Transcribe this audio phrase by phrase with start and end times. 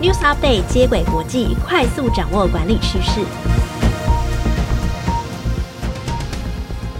[0.00, 3.20] News Update 接轨国际，快速掌握管理趋势。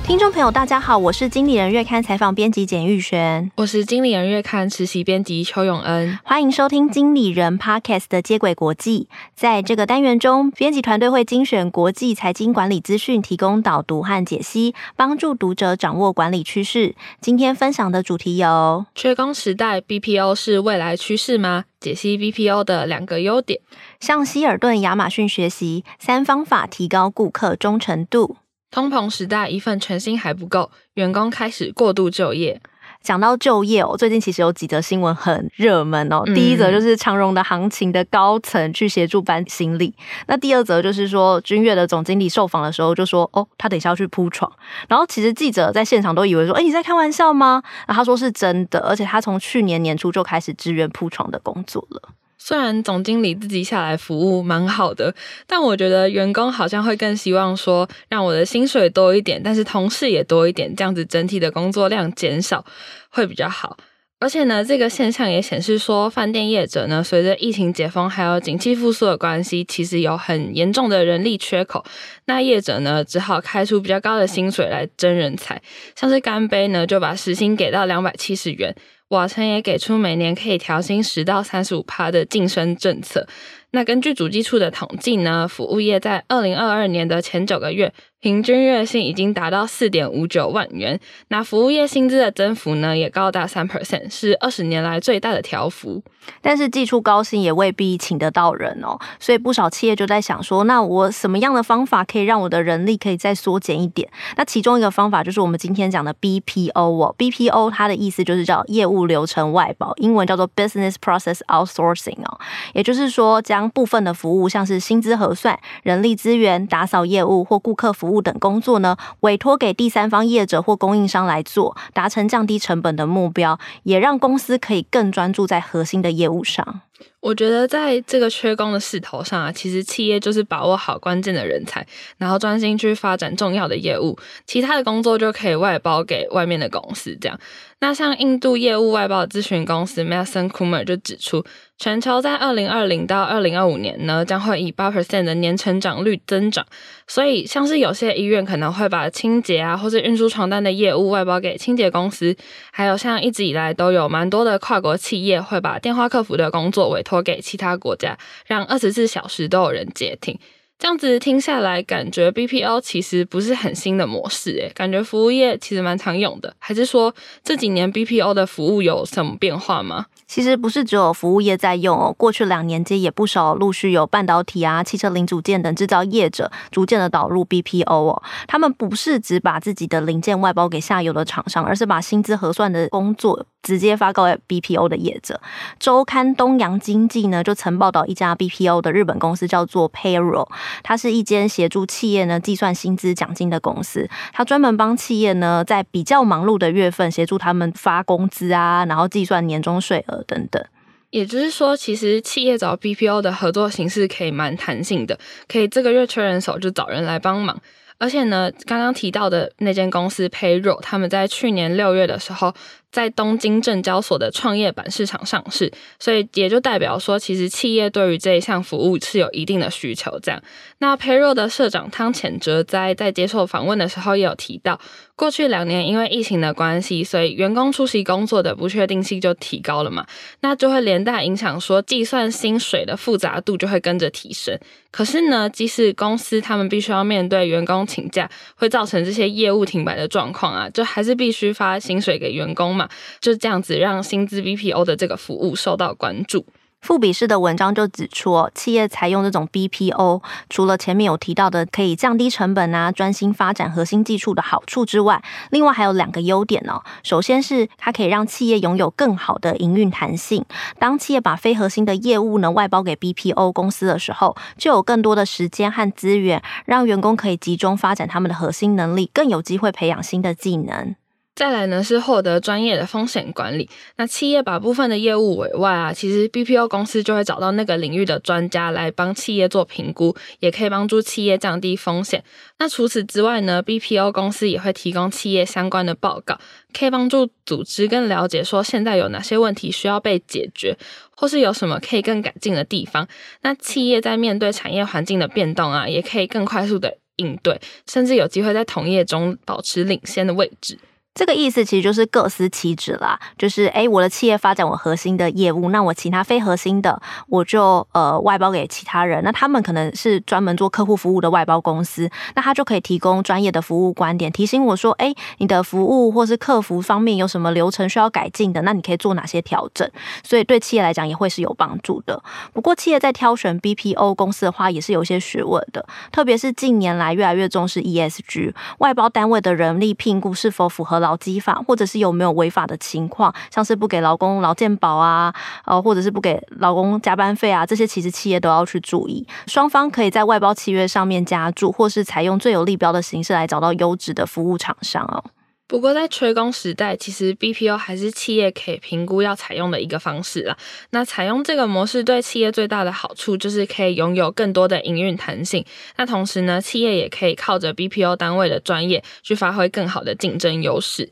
[0.03, 9.09] 听众朋友，大家好，我是经理人月刊采访编辑简玉璇，我是经理人月刊实习编辑邱永恩，欢迎收听经理人 Podcast 的接轨国际。
[9.37, 16.96] 在这个单元中，编辑团队会精选国际财经管理资讯，提供导读和解析，帮助读者掌握管理趋势。
[17.21, 21.67] 今天分享的主题有：缺工时代，BPO 是未来趋势吗？
[21.80, 23.60] 解析 BPO 的两个优点，
[24.00, 28.36] 向希尔顿亚马逊学习三方法提高顾客忠诚度。
[28.70, 32.60] 通膨时代，一份全薪还不够，员工开始过度就业。
[33.02, 36.23] 讲到就业哦，最近其实有几则新闻很热门哦。
[36.34, 39.95] 第一则就是长荣的行情的高层去协助搬行李，
[40.27, 44.51] 那第二则就是说君越的总经理受访的时候就说：“哦，他等一下要去铺床。”
[44.89, 52.03] 然后其实记者在现场都以为说：“哎，你在开玩笑吗？”然后他说是真的，而且他从去年年初就开始支援铺床的工作了。
[52.38, 55.14] 虽然总经理自己下来服务蛮好的，
[55.47, 62.64] 但我觉得员工好像会更希望说，让我的薪水多一点，但是同事也多一点，这样子整体的工作量减少
[63.11, 63.77] 会比较好。
[64.20, 71.84] 而且呢，这个现象也显示说，饭店业者呢，随着疫情解封还有景气复苏的关系，其实有很严重的人力缺口。
[72.25, 75.62] 那业者呢，只好开出比较高的薪水来争人才，
[75.94, 78.75] 像是干杯呢，就把时薪给到两百七十元。
[79.09, 83.27] 瓦城也给出每年可以调薪十到三十五趴的晋升政策。
[83.70, 90.98] 那根据主计处的统计呢，服务业在二零二二年的前九个月，平均月薪已经达到四点五九万元。
[91.28, 96.02] 那服务业薪资的增幅呢，也高达三 percent，是二十年来最大的调幅。
[96.42, 104.10] 但是寄出高薪也未必请得到人哦，所以不少企业就在想说，那我什么样的方法可以让我的人力可以再缩减一点？
[104.36, 112.38] 那其中一个方法就是我们今天讲的 BPO 哦，BPO 它的意思就是叫业务流程外包，英文叫做 Business Process Outsourcing 哦，
[112.75, 126.80] 也就是说将部分的服务，像是薪资核算、人力资源、打扫业务或顾客服务等工作呢，委托给第三方业者或供应商来做，达成降低成本的目标，也让公司可以更专注在核心的业务上。
[127.20, 131.84] 我觉得在这个缺工的势头上啊，其实企业就是把握好关键的人才，
[132.16, 137.16] 然后专心去发展重要的业务，其他的工作就可以外包给外面的公司。
[137.20, 137.38] 这样，
[137.80, 141.44] 那像印度业务外包咨询公司 Mason Kumar 就指出，
[141.78, 146.66] 全球在二零二零到二零二五年呢，将会以八 percent 的年成长率增长。
[147.06, 152.37] 所以，像是有些医院可能会把清洁啊，或是运输床单的业务外包给清洁公司，
[152.72, 160.37] 还有像一直以来都有蛮多的跨国企业会把电话客服的工作委托给其他国家，让二十四小时都有人接听。
[160.81, 166.55] 这样子听下来，感觉 BPO 其实不是很新的模式，诶，感觉服务业其实蛮常用的。
[166.59, 170.06] 还是说这几年 BPO 的服务有什么变化吗？
[170.28, 178.22] 其实不是只有服务业在用哦，过去两年间也不少陆续有半导体啊、汽车零组件等制造业者逐渐的导入 BPO 哦。
[178.47, 185.41] 他们不是只把自己的零件外包给下游的厂商，而是把薪资核算的工作直接发告给 BPO 的业者。
[185.81, 190.49] 周刊东洋经济呢就曾报道一家 BPO 的日本公司叫做 Payroll，
[190.83, 200.18] 它是一间协助企业呢计算薪资奖金的公司，它专门帮企业呢在比较忙碌的月份协助他们发工资啊，然后计算年终税额。
[200.27, 200.65] 等等，
[201.11, 207.61] 也就是说，其实企业找 BPO 的合作形式可以蛮弹性的，可以这个月缺人手就找人来帮忙。
[208.01, 212.55] 而且呢，刚刚提到的那间公司 Payroll，他们在去年六月的时候，
[212.91, 220.19] 在东京证交所的创业板市场上市，所以也就代表说，其实企业对于这一项服务是有一定的需求。
[220.21, 220.43] 这样，
[220.78, 224.81] 那 Payroll 的社长汤浅哲哉在接受访问的时候也有提到，
[225.16, 230.06] 过去两年因为疫情的关系，所以员工出席工作的不确定性就提高了嘛，
[230.41, 234.59] 那就会连带影响说，计算薪水的复杂度就会跟着提升。
[234.91, 242.78] 可是呢，即使公司他们必须要面对员工请假会造成这些业务停摆的状况啊，就还是必须发薪水给员工。
[243.21, 246.44] 就这样子让薪资 BPO 的这个服务受到关注。
[246.81, 255.20] 富比士的文章就指出，哦，企业采用这种 BPO，除了前面有提到的可以降低成本啊，专心发展核心技术的好处之外，
[255.50, 256.81] 另外还有两个优点哦。
[257.02, 260.44] 首先是它可以让企业拥有更好的营运弹性。
[260.79, 270.94] 当企业把非核心的业务呢外包给 BPO 公司的时候，就有更多的时间和资源，让员工可以集中发展他们的核心能力，更有机会培养新的技能。
[271.38, 273.70] 再来呢是获得专业的风险管理。
[273.94, 282.25] 那企业把部分的业务委外啊，其实 BPO 公司就会找到那个领域的专家来帮企业做评估，也可以帮助企业降低风险。
[282.58, 286.37] 那除此之外呢，BPO 公司也会提供企业相关的报告，
[286.76, 290.76] 可以帮助组织更了解说现在有哪些问题需要被解决，
[291.14, 293.06] 或是有什么可以更改进的地方。
[293.43, 300.76] 那企业在面对产业环境的变动啊，也可以更快速的应对，甚至有机会在同业中保持领先的位置。
[301.19, 319.91] 这个意思其实就是各司其职啦，就是诶，我的企业发展我核心的业务，那我其他非核心的我就呃外包给其他人，那他们可能是专门做客户服务的外包公司，那他就可以提供专业的服务观点，提醒我说，诶，你的服务或是客服方面有什么流程需要改进的，那你可以做哪些调整，
[320.23, 322.23] 所以对企业来讲也会是有帮助的。
[322.53, 335.34] 不过企业在挑选 BPO 公司的话，也是有一些学问的，特别是近年来越来越重视 ESG，外包单位的人力聘雇是否符合劳基法，或者是有没有违法的情况，像是不给劳工劳健保啊，
[335.64, 339.26] 呃，或者是不给劳工加班费啊，这些其实企业都要去注意。
[339.46, 345.25] 双方可以在外包契约上面加注，或是采用最有利标的形式来找到优质的服务厂商哦。
[345.69, 350.56] 不过，在吹工时代，其实 BPO 还是企业可以评估要采用的一个方式啦。
[350.93, 355.62] 那采用这个模式对企业最大的好处就是可以拥有更多的营运弹性。
[355.99, 361.11] 那同时呢，企业也可以靠着 BPO 单位的专业去发挥更好的竞争优势。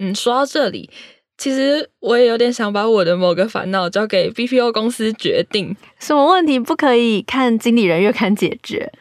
[0.00, 0.90] 嗯，说到这里，
[1.38, 5.76] 其实我也有点想把我的某个烦恼交给 BPO 公司决定。
[6.00, 8.92] 什么问题不可以看经理人月刊解决？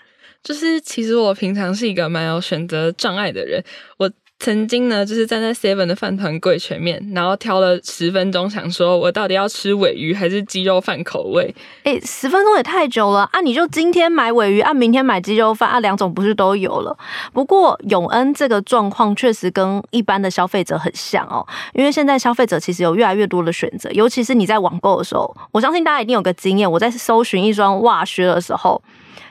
[0.43, 3.63] 就是其实我平常是一个蛮有选择障碍的人，
[3.97, 4.11] 我。
[4.43, 11.53] 曾经呢，就是站在 Seven 的饭团柜前面，然后挑了十分钟，想说我到底要吃尾鱼还是鸡肉饭口味？
[11.83, 13.39] 哎、十分钟也太久了啊！
[13.41, 16.97] 你就今天买尾鱼啊，明天买鸡肉饭啊，两种不是都有了？
[17.31, 28.81] 不过永恩这个状况确实跟一般的消费者很像哦，因为现在消费者其实有越来越多的选择，尤其是你在网购的时候，我相信大家一定有个经验，我在搜寻一双袜靴的时候。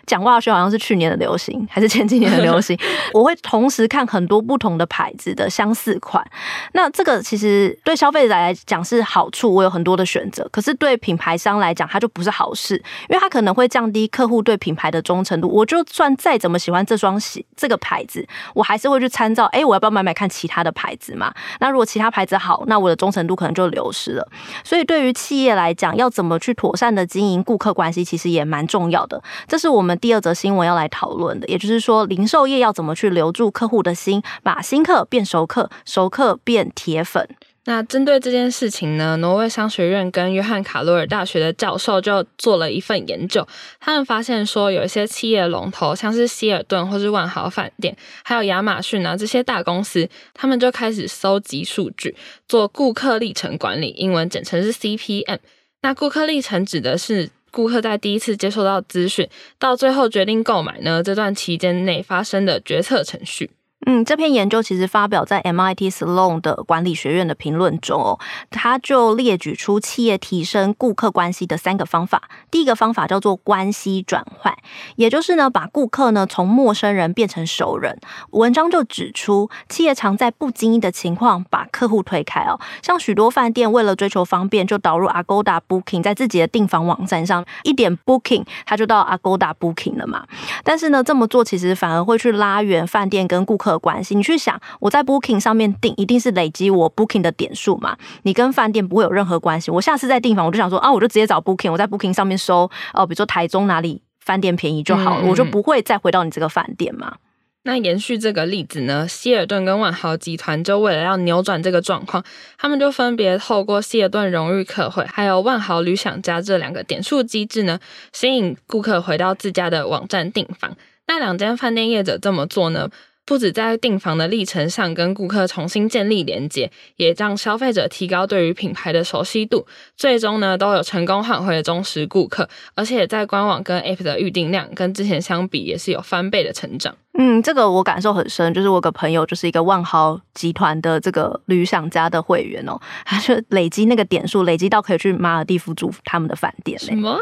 [0.06, 2.78] 讲袜靴好像是去年的流行，还是前几年的流行？
[3.14, 6.24] 我会同时看很多不同的牌子的相似款。
[6.72, 10.48] 那这个其实对消费者来讲是好处，我有很多的选择。
[10.52, 12.76] 可是对品牌商来讲，它就不是好事，
[13.08, 15.48] 因为它可能会降低客户对品牌的忠诚度。
[15.48, 19.44] 我就算再怎么喜欢这双鞋这个牌子，我还是会去参照。
[19.46, 21.32] 哎，我要不要买买看其他的牌子嘛？
[21.60, 24.28] 那如果其他牌子好，那我的忠诚度可能就流失了。
[24.64, 29.22] 所以对于企业来讲，要怎么去妥善的经营顾客关系，其实也蛮重要的。
[29.46, 29.90] 这是我们。
[30.00, 37.28] 第二则新闻要来讨论的，也就是说，零售业要怎么去留住客户的心，把新客变熟客，熟客变铁粉。
[37.64, 43.46] 那针对这件事情呢，挪威商学院跟约翰卡罗尔大学的教授就做了一份研究，
[43.78, 47.94] 他们发现说，有一些企业龙头，像是希尔顿或是万豪饭店，
[48.24, 52.16] 还有亚马逊啊这些大公司，他们就开始搜集数据，
[52.48, 55.38] 做顾客历程管理，英文简称是 CPM。
[55.82, 57.28] 那顾客历程指的是。
[57.50, 63.50] 顾客在第一次接受到资讯，到最后决定购买呢，这段期间内发生的决策程序。
[63.86, 72.24] 嗯，这篇研究其实发表在 MIT Sloan 的管理学院的评论中哦，他就列举出企业提升顾客关系的三个方法。
[72.50, 74.54] 第一个方法叫做关系转换，
[74.96, 77.98] 也就是呢，把顾客呢从陌生人变成熟人。
[78.32, 90.26] 文章就指出，企业常在不经意的情况把客户推开哦，像许多饭店为了追求方便，就导入 Agoda Booking 在自己的订房网站上，一点 Booking 他就到 Agoda Booking 了嘛。
[90.62, 97.96] 但是呢，这么做其实反而会去拉远饭店跟顾客的关系，你去想，我在 Booking 上面订，一定是累积我 Booking 的点数嘛？
[98.22, 99.70] 你跟饭店不会有任何关系。
[99.70, 107.16] 我下次再订房，我就想说啊，我就直接找 Booking，我在 Booking 上面搜，哦，比如说台中哪里饭店便宜就好了，嗯、我就不会再回到你这个饭店嘛。
[107.62, 112.24] 那延续这个例子呢，希尔顿跟万豪集团就为了要扭转这个状况，
[112.56, 117.78] 他们就分别透过希尔顿荣誉客会，还有万豪旅享家这两个点数机制呢，
[118.14, 120.74] 吸引顾客回到自家的网站订房。
[121.06, 122.88] 那两间饭店业者这么做呢，
[123.26, 136.96] 不止在订房的历程上跟顾客重新建立连接，也让消费者提高对于品牌的熟悉度，最终呢都有成功换回了忠实顾客，而且在官网跟 App 的预订量跟之前相比也是有翻倍的成长。
[137.18, 146.78] 嗯，这个我感受很深，就是我有个朋友就是一个万豪集团的这个旅享家的会员哦，他就累积那个点数，累积到可以去马尔蒂夫住他们的饭店。
[146.78, 147.18] 什么？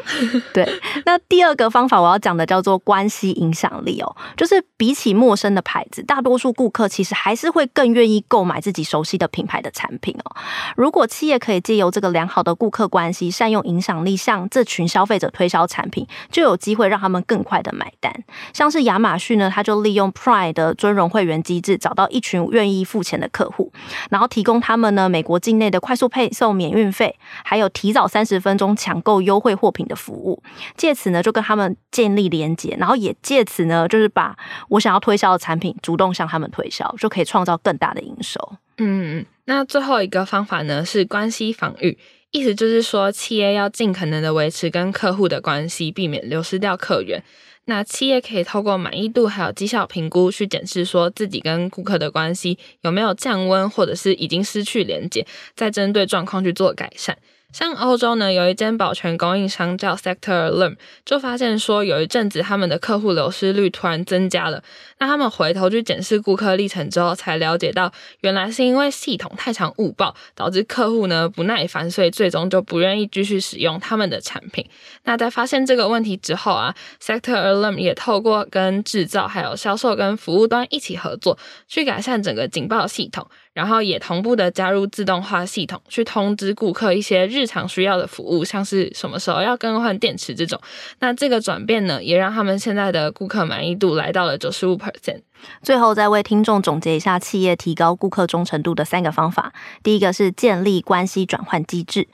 [0.53, 0.69] 对。
[1.07, 10.37] 那第二个方法我要讲的叫做关系影响力哦，就是比起陌生的牌子，大多数顾客其实还是会更愿意购买自己熟悉的品牌的产品哦。
[10.77, 18.13] 如果企业可以借由这个良好的顾客关系，善用影响力向这群消费者推销产品，就有机会让他们更快的买单。
[18.53, 23.73] 像是亚马逊呢，他就利用 Prime 的尊荣会员机制，找到一群愿意付钱的客户，
[24.11, 30.43] 然后提供他们呢美国境内的快速配送、免运费，还有提早三十分钟抢购优惠货品的服务。
[30.77, 34.37] 借此呢，就跟他们建立连接，然后也借此呢，就是把
[34.69, 38.41] 我想要推销的产品主动向他们推销，就可以创造更大的营收。
[38.79, 41.99] 嗯，那最后一个方法呢是关系防御，
[42.31, 47.23] 意思就是说，企业要尽可能的维持跟客户的关系，避免流失掉客源。
[47.65, 57.17] 那企业可以透过满意度还有绩效评估去检视，说自己跟顾客的关系有没有降温，或者是已经失去连接，再针对状况去做改善。
[57.51, 60.77] 像欧洲呢，有一间保全供应商叫 Sector Alarm，
[61.07, 64.63] 就发现说有一阵子他们的客户流失率突然增加了。
[64.99, 67.91] 那他们回头去检视顾客历程之后，才了解到
[68.21, 74.69] 原来是因为系统太常误报，导致客户呢不耐烦，所以最终就不愿意继续使用他们的产品。
[75.05, 83.27] 那在发现这个问题之后啊，Sector Alarm 也透过跟制造、还有销售跟服务端一起合作，去改善整个警报系统。
[83.59, 90.61] 然后也同步的加入自动化系统，去通知顾客一些日常需要的服务，像是什么时候要更换电池这种。
[91.01, 95.23] 那这个转变呢，也让他们现在的顾客满意度来到了九十五 percent。
[95.61, 102.07] 最后再为听众总结一下企业提高顾客忠诚度的三个方法：第一个是建立关系转换机制。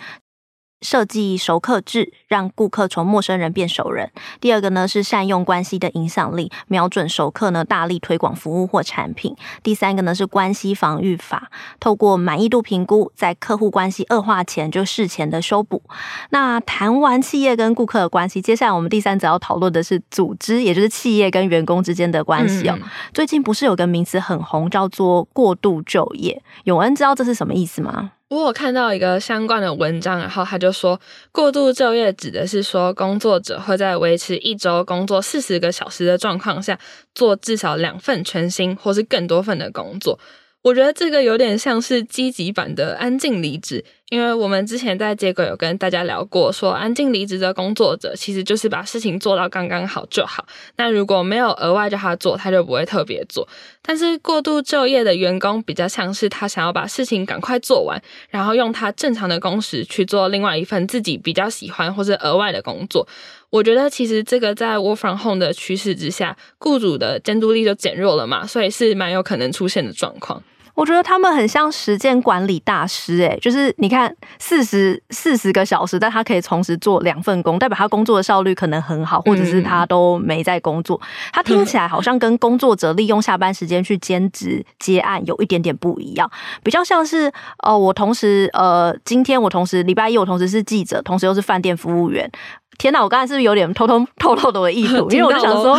[0.84, 4.12] 设计熟客制，让顾客从陌生人变熟人。
[4.38, 9.34] 第二个呢是善用关系的影响力，瞄准熟客呢，大力推广服务或产品。
[9.62, 11.50] 第三个呢是关系防御法，
[11.80, 15.82] 透过满意度评估，在客户关系恶化前就事前的修补。
[16.30, 22.78] 那谈完企业跟顾客的关系，接下来我们第三则要讨论的是组织，也就是企业跟员工之间的关系哦。
[22.78, 26.42] 嗯、最近不是有个名词很红，叫做过度就业？
[26.64, 28.12] 永恩知道这是什么意思吗？
[28.28, 31.00] 我有看到一个相关的文章，然后他就说，
[31.30, 36.78] 过度就业指的是说，工作者会在维持一周工作四十个小时的状况下，
[37.14, 40.18] 做至少两份全薪或是更多份的工作。
[40.64, 43.84] 我觉得这个有点像是积极版的安静离职。
[44.08, 50.46] 因为我们之前在接轨有跟大家聊过，说安静离职的工作者其实就是把事情做到刚刚好就好。
[50.76, 53.46] 那如果没有额外叫他做，他就不会特别做。
[53.82, 63.06] 但是过度就业的员工比较像是他想要把事情赶快做完，然后用他正常的工时去做另外一份自己比较喜欢或是额外的工作。
[63.50, 70.42] 我觉得其实这个在 work from home 的趋势之下，雇主的监督力就减弱了嘛，所以是蛮有可能出现的状况。
[70.74, 81.00] 我觉得他们很像时间管理大师，诶，就是你看四十四十个小时，但他可以同时做两份工，代表他工作的效率可能很好，或者是他都没在工作。
[81.32, 86.30] 他听起来好像跟工作者利用下班时间去兼职接案有一点点不一样，
[86.62, 92.30] 比较像是哦，我同时呃，今天我同时礼拜一我同时是记者，同时又是饭店服务员。
[92.78, 95.08] 天哪，我刚才是不是有点偷偷透露的我的意图？
[95.12, 95.78] 因为我就想说，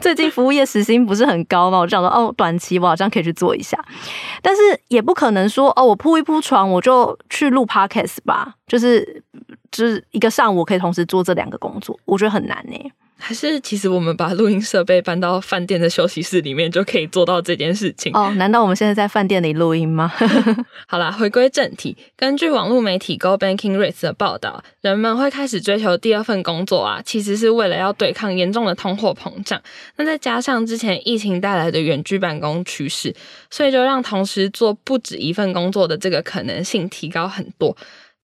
[0.00, 3.78] 最近服务业时薪不是很高嘛，我就想说，哦，短期我好像可以去做一下，
[4.42, 9.22] 但是也不可能说，哦，我铺一铺床我就去录 podcast 吧，就是
[9.70, 12.76] 就是一个上午可以同时做这两个工作，我觉得很难呢。
[13.18, 18.30] 还是其实我们把录音设备搬到饭店的休息室里面就可以做到这件事情哦？
[18.36, 20.12] 难道我们现在在饭店里录音吗？
[20.86, 29.58] 好啦，回归正题，根据网络媒体 Go Banking Rates 的报道，人们会开始追求第二份工作啊，其实是为了要对抗严重的通货膨胀。
[29.96, 33.16] 那再加上之前疫情带来的远距办公趋势，
[33.50, 37.74] 所以就让同时做不止一份工作的这个可能性提高很多。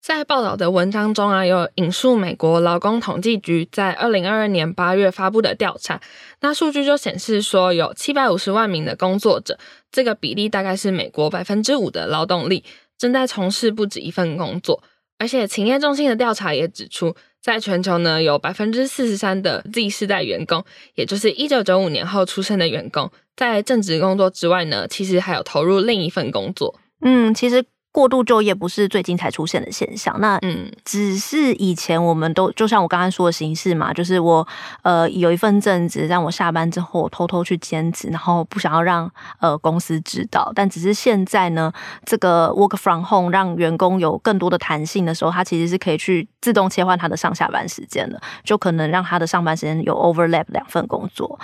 [0.00, 6.00] 在报道的文章中啊，有引述美国劳工统计局在二零二二年八月发布的调查，
[6.40, 9.58] 那数据就显示说，有七百五十万名的工作者，
[9.92, 12.64] 这个比例大概是美国百分之五的劳动力
[12.96, 14.82] 正在从事不止一份工作。
[15.18, 20.64] 而且，勤业中心的调查也指出，在全球呢，有百分之四十三的 Z 世代员工，
[20.94, 26.80] 也就是一九九五年后出生的员工，在正职工作之外呢，其实还有投入另一份工作。
[27.02, 27.62] 嗯，其实。
[27.92, 34.46] 过度就业不是最近才出现的现象，那嗯，只是以前我们都就像我刚刚说的形式嘛，就是我
[34.82, 40.52] 呃有一份正职，让我下班之后我偷偷去兼职，然后不想要让呃公司知道。
[40.54, 41.72] 但只是现在呢，
[42.04, 51.36] 这个 work from home 让员工有更多的弹性的时候，他其实是可以去自动切换他的上下班时间的，就可能让他的上班时间有 overlap 两份工作。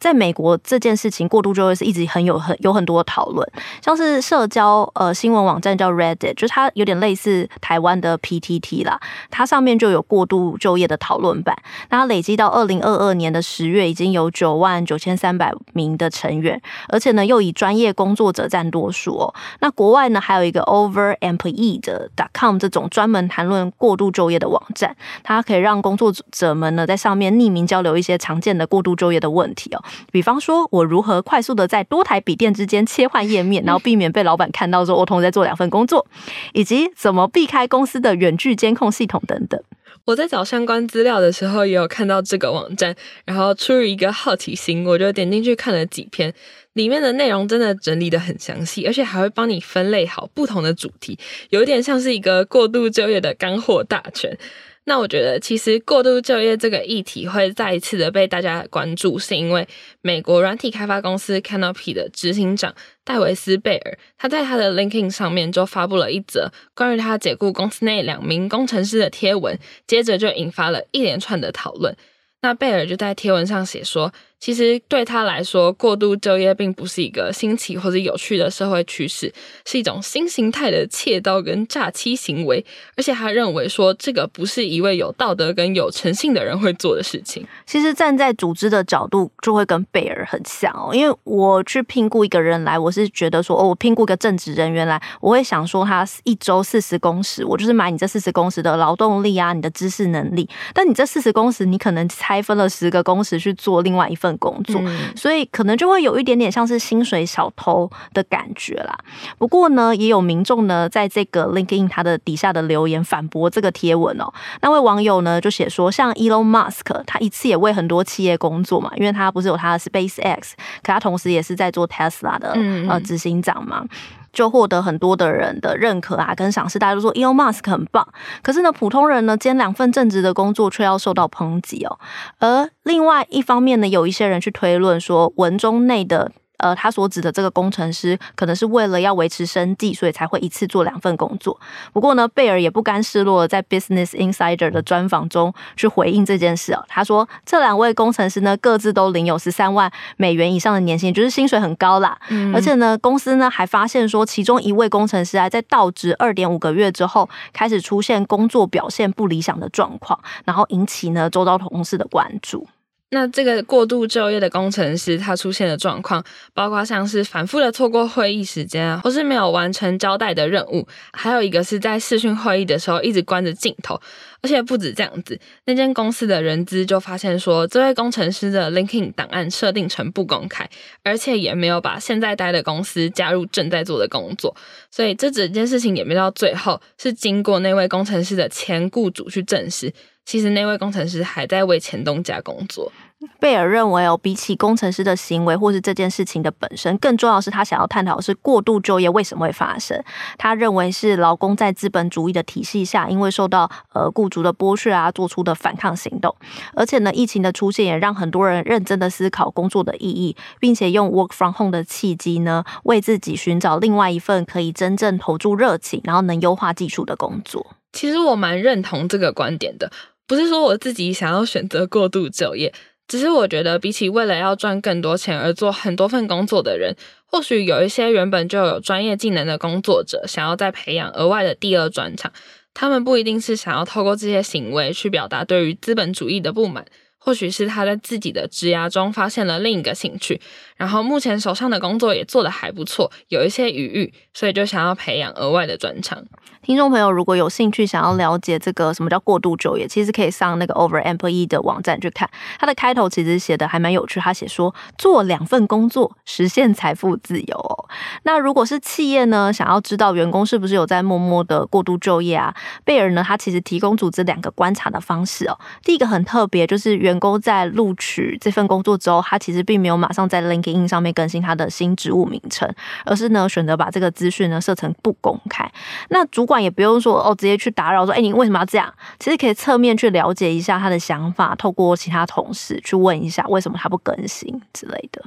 [0.00, 3.48] 在美国这件事情过度就业是一直很有很有很多讨论，
[3.80, 5.91] 像是社交呃新闻网站叫。
[5.92, 11.56] Reddit 就是它有点类似台湾的 PTT 啦，它上面就有过度就业的讨论版。
[11.90, 19.34] 那它累积到二零二二年的十月，已经有九万九千三百名的成员，而且呢又以专业工作者占多数哦。
[19.60, 36.06] 那国外呢还有一个 Overemployed.com 这种专门谈论过度就业的网站，它可以让工作者们呢在上面匿名交流一些常见的过度就业的问题哦，比方说我如何快速的在多台笔电之间切换页面，然后避免被老板看到说我同时在做两份工工作，
[36.52, 39.60] 以及怎么避开公司的远距监控系统等等。
[40.04, 46.32] 我在找相关资料的时候，也有看到这个网站，然后出于一个好奇心，我就点进去看了几篇，
[46.74, 51.18] 里面的内容真的整理的很详细，而且还会帮你分类好不同的主题，
[51.50, 54.36] 有点像是一个过度就业的干货大全。
[54.84, 59.68] 那我觉得，其实过度就业这个议题会再一次的被大家关注，是因为
[60.00, 62.74] 美国软体开发公司 Canopy 的执行长
[63.04, 71.96] 戴维斯贝尔，他在他的 LinkedIn 上面就发布了一则关于他解雇公司内两名工程师的贴文，接着就引发了一连串的讨论。
[72.40, 79.32] 那贝尔就在贴文上写说，其实对他来说，过度就业并不是一个新奇或者有趣的社会趋势，
[79.64, 87.46] 是一种新形态的窃盗跟诈欺行为，而且他认为说，这个不是一位有道德跟有诚信的人会做的事情。
[87.64, 104.31] 其实站在组织的角度，就会跟贝尔很像哦，因为我去聘雇一个人来，我是觉得说，哦，我聘雇一个正职人员来，我会想说他一周四十工时，我就是买你这四十工时的劳动力啊，你的知识能力，但你这四十工时，你可能拆分了十个工时去做另外一份。
[104.38, 104.80] 工作，
[105.16, 108.96] 所以可能就会有一点点像是薪水小偷的感觉啦。
[109.38, 114.32] 不过呢，也有民众呢在这个 LinkedIn 他的底下的留言反驳这个贴文哦。
[114.60, 122.52] 那位网友呢就写说，像 Elon Musk，他一次也为很多企业工作嘛，因为他不是有他的 SpaceX，可他同时也是在做 Tesla 的
[122.88, 123.84] 呃执行长嘛。
[124.32, 128.06] 就获得很多的人的认可啊，跟赏识，大家都说 Elon Musk 很棒。
[128.42, 131.98] 可是呢，普通人呢兼两份正职的工作，却要受到抨击哦。
[132.38, 136.32] 而另外一方面呢，有一些人去推论说，文中内的。
[136.62, 141.60] 呃，他所指的这个工程师，可能是为了要维持生计，所以才会一次做两份工作。
[141.92, 146.84] 不过呢，贝尔也不甘示弱，在 Business Insider 的专访中去回应这件事啊。
[146.86, 152.16] 他说，这两位工程师呢，各自都领有十三万美元以上的年薪，就是薪水很高啦。
[152.30, 152.54] 嗯。
[152.54, 162.68] 而且呢，公司呢还发现说，其中一位工程师啊，在到职二点五个月之后，开始出现工作表现不理想的状况，然后引起呢周遭同事的关注。
[163.14, 174.00] 那这个过度就业的工程师，他出现的状况，包括像是反复的错过会议时间啊，或是没有完成交代的任务，还有一个是在视讯会议的时候一直关着镜头，
[174.40, 180.66] 而且不止这样子，那间公司的人资就发现说，这位工程师的 LinkedIn 档案设定成不公开，
[181.04, 184.56] 而且也没有把现在待的公司加入正在做的工作，
[184.90, 189.92] 所以这整件事情也没到最后，是经过那位工程师的前雇主去证实。
[190.24, 192.92] 其实那位工程师还在为前东家工作。
[193.38, 200.02] 贝尔认为哦，比起工程师的行为或是这件事情的本身，更重要的是他想要探讨的是过度就业为什么会发生。
[200.38, 206.34] 他认为是劳工在资本主义的体系下，因为受到呃雇主的剥削啊，做出的反抗行动。
[206.74, 217.66] 而且呢，疫情的出现也让很多人认真的思考工作的意义，并且用 work from home 的契机呢，为自己寻找另外一份可以真正投注热情，然后能优化技术的工作。
[217.92, 219.90] 其实我蛮认同这个观点的。
[220.26, 222.72] 不是说我自己想要选择过度就业，
[223.12, 226.96] 只是我觉得比起为了要赚更多钱而做很多份工作的人，
[227.26, 232.32] 或许有一些原本就有专业技能的工作者，想要再培养额外的第二专长。
[232.72, 236.86] 他们不一定是想要透过这些行为去表达对于资本主义的不满。
[237.24, 240.40] 或许是他在自己的职涯中发现了另一个兴趣，
[240.76, 246.24] 然后目前手上的工作也做得还不错，有一些余裕，所以就想要培养额外的专长。
[246.62, 252.28] 听众朋友如果有兴趣想要了解这个什么叫过度就业，其实可以上那个 Over Employee 的网站去看。
[252.58, 257.88] 它的开头其实写的还蛮有趣，他写说做两份工作实现财富自由哦。
[258.22, 262.54] 那如果是企业呢，想要知道员工是不是有在默默的过度就业啊？
[262.84, 265.58] 贝尔呢，他其实提供组织两个观察的方式哦。
[265.82, 272.68] 第一个很特别，就是员员工在录取这份工作之后，他其实并没有马上在 LinkedIn 上面更新他的新职务名称，
[273.04, 275.70] 而是呢选择把这个资讯呢设成不公开。
[276.08, 278.92] 那主管也不用说哦，直接去打扰说，哎，你为什么要这样？
[279.18, 285.22] 其实可以侧面去了解一下他的想法，透过其他同事去问一下为什么他不更新之类的。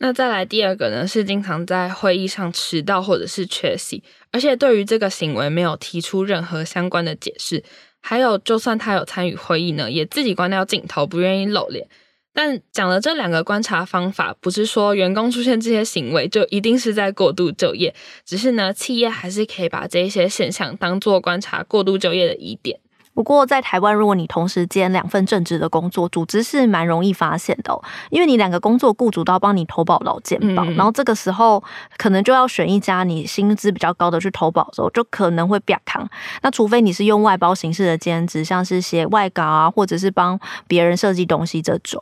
[0.00, 7.64] 那再来第二个呢，是经常在会议上迟到或者是缺席，而且对于这个行为没有提出任何相关的解释。
[8.08, 11.86] 还有，就算他有参与会议呢，也自己关掉镜头，不愿意露脸。
[12.32, 17.94] 但讲了这两个观察方法，不是说员工出现这些行为就一定是在过度就业，
[18.24, 22.80] 只是呢，企业还是可以把这些现象当做观察过度就业的疑点。
[23.18, 31.60] 不过在台湾，如果你同时兼两份正职的工作，组织是蛮容易发现的哦，因为你两个工作雇主都要帮你投保劳健保，嗯、然后这个时候
[31.96, 36.08] 可能就要选一家你薪资比较高的去投保的时候，就可能会比较扛。
[36.42, 42.00] 那除非你是用外包形式的兼职，像是写外稿啊，或者是帮别人设计东西这种。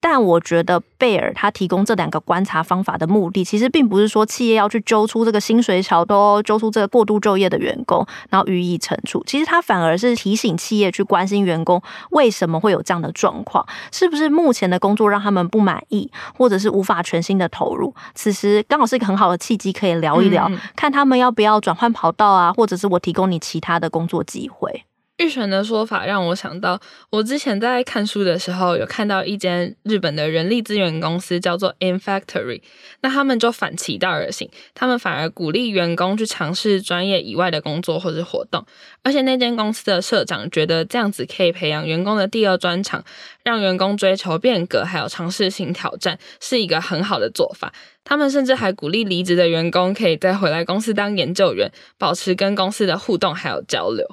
[0.00, 9.22] 但我觉得贝尔他提供这两个观察方法的目的，其实并不是说企业要去揪出这个薪水小偷，揪出这个过度就业的员工，然后予以惩处。
[9.26, 17.92] 其实他反而是提醒企业去关心员工为什么会有这样的状况，是不是目前的工作让他们不满意，或者是无法全心的投入。
[18.14, 24.84] 此时刚好是一个很好的契机，可以聊一聊，嗯、看他们要不要转换跑道啊，或者是我提供你其他的工作机会。
[25.18, 32.60] 玉璇的说法让我想到，我之前在看书的时候有看到一间日本的人力资源公司叫做 InFactory，
[33.00, 38.66] 那他们就反其道而行，他们反而鼓励员工去尝试专业以外的工作或是活动，
[39.02, 43.02] 而且那间公司的社长觉得这样子可以培养员工的第二专长，
[43.42, 47.72] 让员工追求变革还有尝试性挑战，是一个很好的做法。
[48.04, 54.06] 他们甚至还鼓励离职的员工可以再回来公司当研究员，保持跟公司的互动还有交流。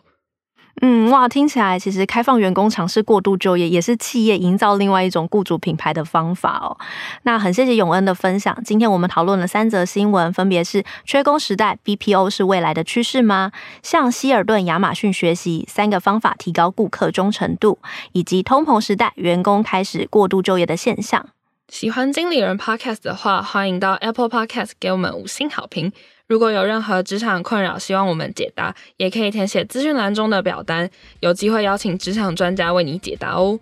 [0.82, 6.76] 嗯，哇，听起来其实开放员工尝试过度就业也是企业营造另外一种雇主品牌的方法哦。
[7.24, 8.58] 那很谢谢永恩的分享。
[8.66, 13.52] 今天我们讨论了三则新闻，分别是缺工时代 BPO 是未来的趋势吗？
[13.82, 17.78] 向希尔顿、亚马逊学习三个方法提高顾客忠诚度，
[18.12, 21.30] 以及通膨时代员工开始过度就业的现象。
[21.70, 25.92] 喜欢经理人 Podcast 的话，欢迎到 Apple Podcast 给我们五星好评。
[26.34, 33.60] 如果有任何职场困扰，希望我们解答，也可以填写资讯栏中的表单，有机会邀请职场专家为你解答哦。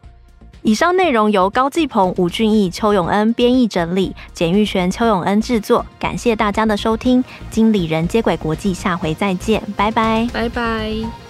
[0.61, 5.85] 以上内容由高继鹏、吴俊义、邱永恩编译整理，简玉璇、邱永恩制作。
[5.99, 11.20] 感谢大家的收听，经理人接轨国际，下回再见，拜拜，拜拜。